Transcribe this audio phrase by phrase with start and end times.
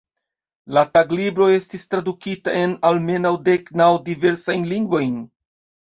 [0.77, 5.13] La taglibro estis tradukita en almenaŭ dek naŭ diversajn lingvojn.